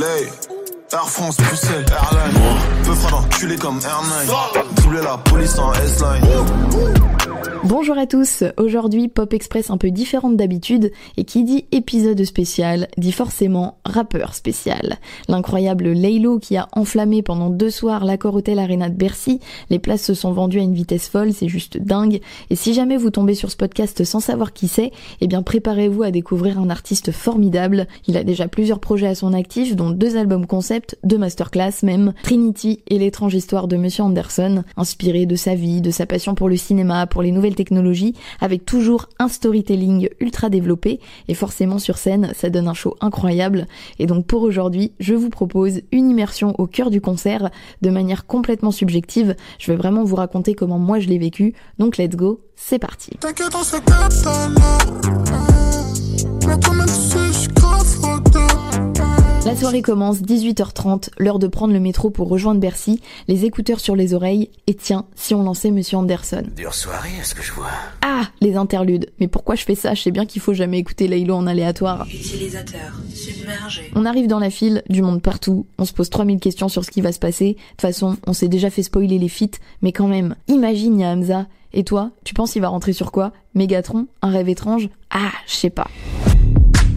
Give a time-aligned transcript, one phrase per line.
[0.00, 2.40] Air France, Bruxelles, Airline.
[2.84, 4.82] Peu fera d'enculé comme Air9.
[4.82, 7.17] Doubler la police en S-Line.
[7.64, 12.88] Bonjour à tous, aujourd'hui Pop Express un peu différente d'habitude et qui dit épisode spécial
[12.96, 14.96] dit forcément rappeur spécial.
[15.28, 19.40] L'incroyable Laylo qui a enflammé pendant deux soirs l'accord Hotel Arena de Bercy,
[19.70, 22.20] les places se sont vendues à une vitesse folle, c'est juste dingue.
[22.50, 26.02] Et si jamais vous tombez sur ce podcast sans savoir qui c'est, eh bien préparez-vous
[26.02, 27.86] à découvrir un artiste formidable.
[28.06, 32.12] Il a déjà plusieurs projets à son actif, dont deux albums concept, deux masterclass même,
[32.22, 36.48] Trinity et l'étrange histoire de Monsieur Anderson, inspiré de sa vie, de sa passion pour
[36.48, 41.00] le cinéma, pour les nouvelles technologie avec toujours un storytelling ultra développé.
[41.28, 43.66] Et forcément sur scène ça donne un show incroyable.
[43.98, 47.50] Et donc pour aujourd'hui je vous propose une immersion au cœur du concert.
[47.82, 51.54] De manière complètement subjective je vais vraiment vous raconter comment moi je l'ai vécu.
[51.78, 52.40] Donc let's go.
[52.56, 53.10] C'est parti
[59.58, 64.14] soirée commence, 18h30, l'heure de prendre le métro pour rejoindre Bercy, les écouteurs sur les
[64.14, 66.44] oreilles, et tiens, si on lançait Monsieur Anderson.
[66.56, 67.70] Dure soirée, est-ce que je vois?
[68.02, 69.10] Ah, les interludes.
[69.18, 69.94] Mais pourquoi je fais ça?
[69.94, 72.06] Je sais bien qu'il faut jamais écouter Laylo en aléatoire.
[72.06, 73.90] Utilisateur submergé.
[73.96, 76.92] On arrive dans la file, du monde partout, on se pose 3000 questions sur ce
[76.92, 77.54] qui va se passer.
[77.54, 81.10] De toute façon, on s'est déjà fait spoiler les feats, mais quand même, imagine Y'a
[81.10, 81.46] Hamza.
[81.72, 83.32] Et toi, tu penses il va rentrer sur quoi?
[83.54, 84.88] Mégatron Un rêve étrange?
[85.10, 85.88] Ah, je sais pas.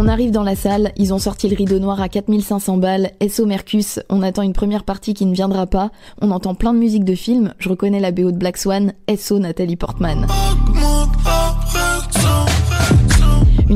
[0.00, 3.46] On arrive dans la salle, ils ont sorti le rideau noir à 4500 balles, SO
[3.46, 5.90] Mercus, on attend une première partie qui ne viendra pas,
[6.22, 9.40] on entend plein de musique de film, je reconnais la BO de Black Swan, SO
[9.40, 10.24] Nathalie Portman.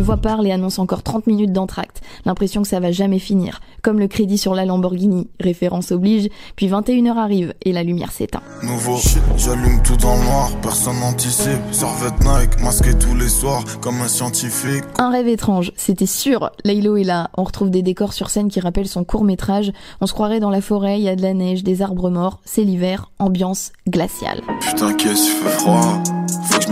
[0.00, 2.00] Une voix parle et annonce encore 30 minutes d'entracte.
[2.24, 3.60] L'impression que ça va jamais finir.
[3.82, 5.28] Comme le crédit sur la Lamborghini.
[5.40, 6.30] Référence oblige.
[6.56, 8.40] Puis 21h arrive et la lumière s'éteint.
[8.62, 10.52] Nouveau shit, j'allume tout dans le noir.
[10.62, 11.60] Personne n'anticipe.
[11.70, 14.84] Servette Nike, masqué tous les soirs comme un scientifique.
[14.96, 16.50] Un rêve étrange, c'était sûr.
[16.64, 17.28] Laylo est là.
[17.36, 19.70] On retrouve des décors sur scène qui rappellent son court métrage.
[20.00, 22.40] On se croirait dans la forêt, il y a de la neige, des arbres morts.
[22.46, 24.40] C'est l'hiver, ambiance glaciale.
[24.60, 26.02] Putain, qu'est-ce qu'il fait froid.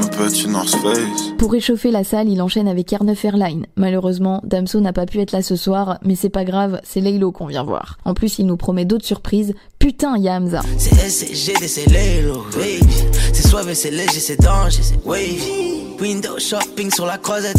[0.00, 1.32] Faut que je me pète une North Face.
[1.38, 3.66] Pour réchauffer la salle, il enchaîne avec Air 9 Airline.
[3.76, 7.32] Malheureusement, Damso n'a pas pu être là ce soir, mais c'est pas grave, c'est Laylo
[7.32, 7.98] qu'on vient voir.
[8.04, 9.54] En plus, il nous promet d'autres surprises.
[9.78, 10.60] Putain, y'a Hamza.
[10.76, 12.94] C'est c'est Laylo, baby.
[13.32, 15.96] C'est suave, c'est léger, c'est danger, c'est wavy.
[16.00, 17.56] Window shopping sur la croisette.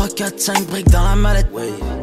[0.00, 1.50] 3, 4, 5 briques dans la mallette,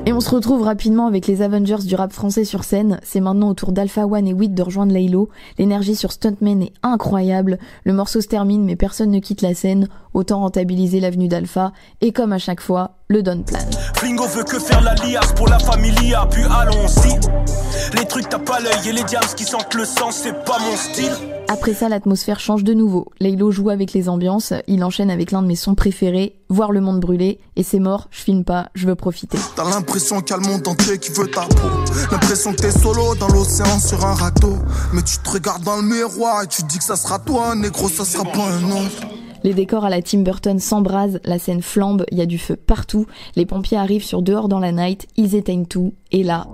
[0.05, 2.99] Et on se retrouve rapidement avec les Avengers du rap français sur scène.
[3.01, 5.29] C'est maintenant au tour d'Alpha One et 8 de rejoindre Laylo.
[5.57, 7.57] L'énergie sur Stuntman est incroyable.
[7.85, 9.87] Le morceau se termine mais personne ne quitte la scène.
[10.13, 11.71] Autant rentabiliser l'avenue d'Alpha.
[12.01, 13.57] Et comme à chaque fois, le Don Plan.
[13.95, 17.97] Flingo veut que faire la liasse pour la familia, puis allons-y.
[17.97, 20.77] Les trucs t'as pas l'œil et les diams qui sentent le sang, c'est pas mon
[20.77, 21.36] style.
[21.49, 23.07] Après ça, l'atmosphère change de nouveau.
[23.21, 26.81] Laylo joue avec les ambiances, il enchaîne avec l'un de mes sons préférés, Voir le
[26.81, 29.37] monde brûler, et c'est mort, je filme pas, je veux profiter.
[29.55, 31.67] T'as l'impression qu'il y a le monde entier qui veut ta peau.
[32.11, 34.55] L'impression que t'es solo dans l'océan sur un râteau.
[34.93, 37.87] Mais tu te regardes dans le miroir et tu dis que ça sera toi, négro,
[37.87, 39.07] ça sera pas un autre.
[39.43, 42.55] Les décors à la Tim Burton s'embrasent, la scène flambe, il y a du feu
[42.55, 43.05] partout,
[43.35, 46.47] les pompiers arrivent sur dehors dans la night, ils éteignent tout, et là...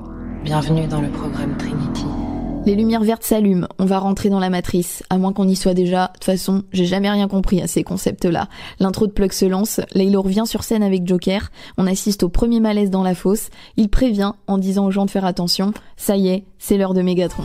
[0.44, 2.06] Bienvenue dans le programme Trinity.
[2.66, 5.74] Les lumières vertes s'allument, on va rentrer dans la matrice, à moins qu'on y soit
[5.74, 6.08] déjà.
[6.08, 8.48] De toute façon, j'ai jamais rien compris à ces concepts-là.
[8.80, 12.62] L'intro de Plug se lance, Laylo revient sur scène avec Joker, on assiste au premier
[12.62, 16.30] malaise dans la fosse, il prévient en disant aux gens de faire attention, ça y
[16.30, 17.44] est, c'est l'heure de Mégatron.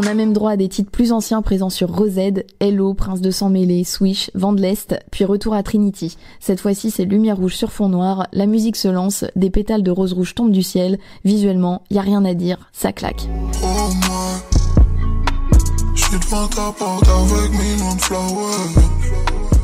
[0.00, 3.32] On a même droit à des titres plus anciens présents sur Rosed, Hello, Prince de
[3.32, 6.16] sang mêlé, Swish, Vent de l'Est, puis retour à Trinity.
[6.38, 9.90] Cette fois-ci, c'est lumière rouge sur fond noir, la musique se lance, des pétales de
[9.90, 13.26] rose rouge tombent du ciel, visuellement, y a rien à dire, ça claque.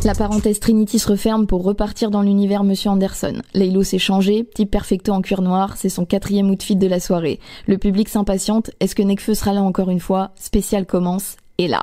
[0.04, 3.40] La parenthèse Trinity se referme pour repartir dans l'univers Monsieur Anderson.
[3.54, 7.40] Laylo s'est changé, type perfecto en cuir noir, c'est son quatrième outfit de la soirée.
[7.66, 10.32] Le public s'impatiente, est-ce que Nekfeu sera là encore une fois?
[10.38, 11.82] Spécial commence, et là.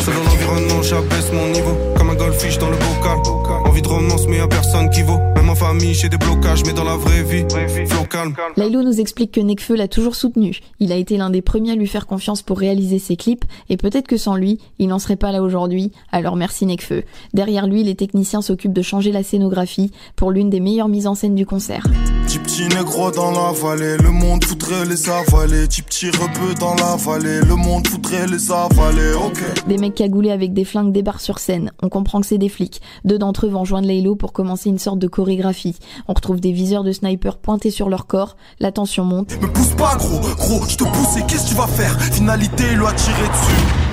[0.00, 3.18] Selon l'environnement, j'abaisse mon niveau, comme un goldfish dans le bocal.
[3.64, 5.18] Envie de romance, mais y'a personne qui vaut.
[5.34, 7.44] Même en famille, j'ai des blocages, mais dans la vraie vie,
[7.86, 8.34] flow calme.
[8.56, 10.58] Laylo nous explique que Nekfeu l'a toujours soutenu.
[10.80, 13.76] Il a été l'un des premiers à lui faire confiance pour réaliser ses clips, et
[13.76, 17.02] peut-être que sans lui, il n'en serait pas là aujourd'hui, alors merci Nekfeu.
[17.34, 21.14] Derrière lui, les techniciens s'occupent de changer la scénographie pour l'une des meilleures mises en
[21.14, 21.86] scène du concert.
[22.26, 25.68] Petit petit négro dans la vallée, le monde voudrait les avaler.
[25.68, 29.68] Petit petit rebeu dans la vallée, le monde voudrait les avaler, ok.
[29.68, 31.70] Des mecs cagoulés avec des flingues débarquent sur scène.
[31.84, 32.82] On comprend que c'est des flics.
[33.04, 35.76] Deux d'entre eux vont joindre Laylo pour commencer une sorte de chorégraphie.
[36.08, 38.36] On retrouve des viseurs de sniper pointés sur leur corps.
[38.58, 39.40] La tension monte.
[39.40, 41.96] Me pousse pas gros, gros, je te pousse et qu'est-ce que tu vas faire?
[42.00, 43.85] Finalité, il lui a tiré dessus.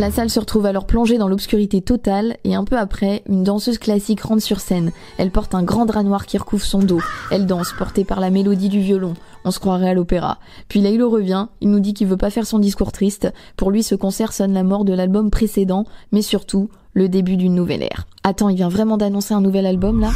[0.00, 3.76] La salle se retrouve alors plongée dans l'obscurité totale et un peu après, une danseuse
[3.76, 4.92] classique rentre sur scène.
[5.18, 7.02] Elle porte un grand drap noir qui recouvre son dos.
[7.30, 9.12] Elle danse, portée par la mélodie du violon.
[9.44, 10.38] On se croirait à l'opéra.
[10.68, 13.30] Puis Laylo revient, il nous dit qu'il veut pas faire son discours triste.
[13.58, 17.54] Pour lui, ce concert sonne la mort de l'album précédent, mais surtout, le début d'une
[17.54, 18.06] nouvelle ère.
[18.24, 20.12] Attends, il vient vraiment d'annoncer un nouvel album là?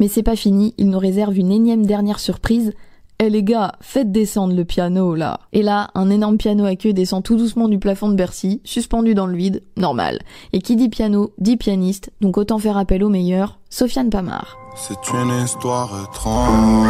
[0.00, 2.72] Mais c'est pas fini, il nous réserve une énième dernière surprise,
[3.22, 5.40] eh les gars, faites descendre le piano là.
[5.52, 9.14] Et là, un énorme piano à queue descend tout doucement du plafond de Bercy, suspendu
[9.14, 10.20] dans le vide, normal.
[10.54, 14.56] Et qui dit piano, dit pianiste, donc autant faire appel au meilleur, Sofiane Pamar.
[14.74, 16.88] C'est une histoire étrange,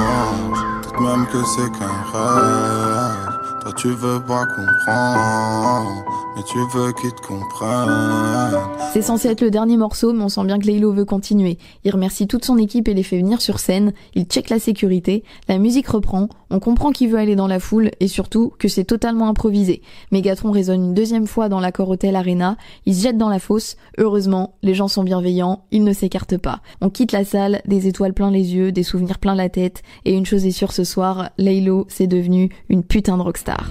[0.84, 3.38] peut même que c'est qu'un rêve.
[3.62, 6.04] Toi tu veux pas comprendre,
[6.36, 8.58] mais tu veux qu'ils te comprennent.
[8.92, 11.58] C'est censé être le dernier morceau, mais on sent bien que Laylo veut continuer.
[11.84, 15.24] Il remercie toute son équipe et les fait venir sur scène, il check la sécurité,
[15.48, 18.84] la musique reprend, on comprend qu'il veut aller dans la foule et surtout que c'est
[18.84, 19.82] totalement improvisé.
[20.10, 22.56] Megatron résonne une deuxième fois dans l'accord Hotel Arena,
[22.86, 26.60] il se jette dans la fosse, heureusement, les gens sont bienveillants, ils ne s'écartent pas.
[26.80, 30.14] On quitte la salle, des étoiles plein les yeux, des souvenirs plein la tête, et
[30.14, 33.70] une chose est sûre ce soir, Laylo, c'est devenu une putain de rockstar.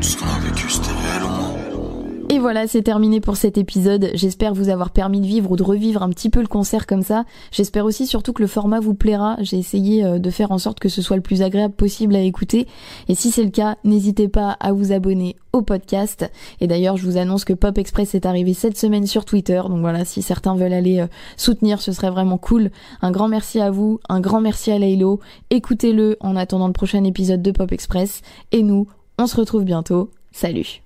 [0.00, 0.95] Tout ce qu'on a vécu, c'était réel au moins.
[2.36, 4.10] Et voilà, c'est terminé pour cet épisode.
[4.12, 7.00] J'espère vous avoir permis de vivre ou de revivre un petit peu le concert comme
[7.00, 7.24] ça.
[7.50, 9.38] J'espère aussi surtout que le format vous plaira.
[9.40, 12.20] J'ai essayé euh, de faire en sorte que ce soit le plus agréable possible à
[12.20, 12.66] écouter.
[13.08, 16.30] Et si c'est le cas, n'hésitez pas à vous abonner au podcast.
[16.60, 19.62] Et d'ailleurs, je vous annonce que Pop Express est arrivé cette semaine sur Twitter.
[19.66, 21.06] Donc voilà, si certains veulent aller euh,
[21.38, 22.70] soutenir, ce serait vraiment cool.
[23.00, 25.20] Un grand merci à vous, un grand merci à Laylo.
[25.48, 28.20] Écoutez-le en attendant le prochain épisode de Pop Express.
[28.52, 30.10] Et nous, on se retrouve bientôt.
[30.32, 30.85] Salut